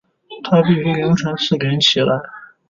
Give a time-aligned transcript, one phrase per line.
[0.43, 2.19] 她必须清晨四点起来